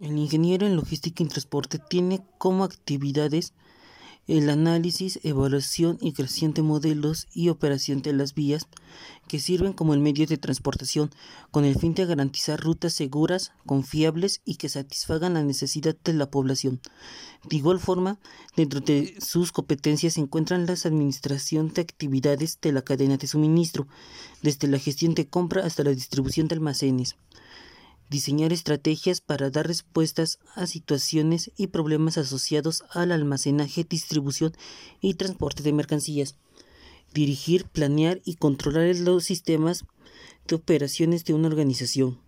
[0.00, 3.52] El ingeniero en logística y transporte tiene como actividades
[4.26, 8.66] el análisis, evaluación y creación de modelos y operación de las vías
[9.28, 11.10] que sirven como el medio de transportación
[11.50, 16.30] con el fin de garantizar rutas seguras, confiables y que satisfagan la necesidad de la
[16.30, 16.80] población.
[17.50, 18.18] De igual forma,
[18.56, 23.86] dentro de sus competencias se encuentran la administración de actividades de la cadena de suministro,
[24.40, 27.16] desde la gestión de compra hasta la distribución de almacenes
[28.10, 34.52] diseñar estrategias para dar respuestas a situaciones y problemas asociados al almacenaje, distribución
[35.00, 36.34] y transporte de mercancías,
[37.14, 39.84] dirigir, planear y controlar los sistemas
[40.48, 42.18] de operaciones de una organización,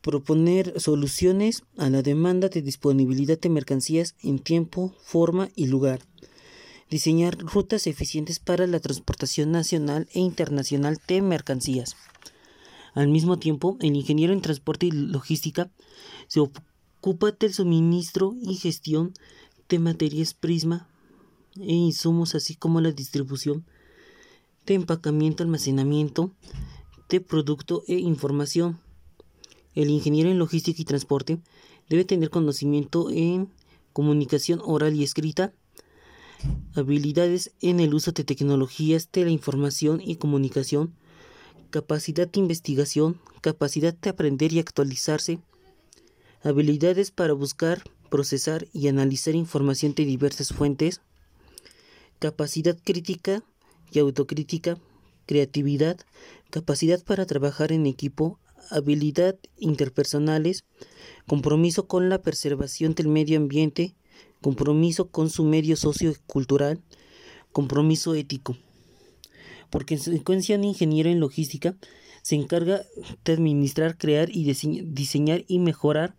[0.00, 6.00] proponer soluciones a la demanda de disponibilidad de mercancías en tiempo, forma y lugar,
[6.88, 11.96] diseñar rutas eficientes para la transportación nacional e internacional de mercancías.
[12.94, 15.70] Al mismo tiempo, el ingeniero en transporte y logística
[16.26, 19.12] se ocupa del suministro y gestión
[19.68, 20.88] de materias prisma
[21.56, 23.64] e insumos, así como la distribución
[24.66, 26.32] de empacamiento, almacenamiento
[27.08, 28.80] de producto e información.
[29.74, 31.40] El ingeniero en logística y transporte
[31.88, 33.50] debe tener conocimiento en
[33.92, 35.52] comunicación oral y escrita,
[36.74, 40.94] habilidades en el uso de tecnologías de la información y comunicación,
[41.70, 45.38] capacidad de investigación, capacidad de aprender y actualizarse,
[46.42, 51.02] habilidades para buscar, procesar y analizar información de diversas fuentes,
[52.18, 53.42] capacidad crítica
[53.92, 54.78] y autocrítica,
[55.26, 55.98] creatividad,
[56.50, 58.38] capacidad para trabajar en equipo,
[58.70, 60.64] habilidad interpersonales,
[61.26, 63.94] compromiso con la preservación del medio ambiente,
[64.40, 66.80] compromiso con su medio sociocultural,
[67.52, 68.56] compromiso ético
[69.70, 71.76] porque en secuencia un ingeniero en logística
[72.22, 72.82] se encarga
[73.24, 76.14] de administrar, crear y diseñar y mejorar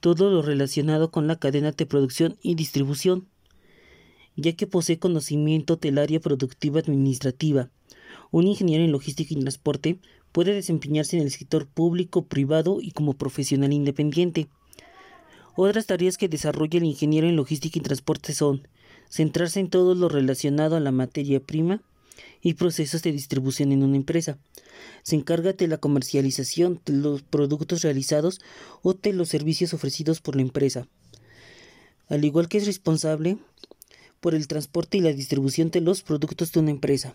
[0.00, 3.26] todo lo relacionado con la cadena de producción y distribución,
[4.36, 7.70] ya que posee conocimiento del área productiva administrativa.
[8.30, 9.98] Un ingeniero en logística y transporte
[10.32, 14.48] puede desempeñarse en el sector público, privado y como profesional independiente.
[15.56, 18.68] Otras tareas que desarrolla el ingeniero en logística y transporte son
[19.08, 21.82] centrarse en todo lo relacionado a la materia prima,
[22.42, 24.38] y procesos de distribución en una empresa.
[25.02, 28.40] Se encarga de la comercialización de los productos realizados
[28.82, 30.86] o de los servicios ofrecidos por la empresa.
[32.08, 33.38] Al igual que es responsable
[34.20, 37.14] por el transporte y la distribución de los productos de una empresa.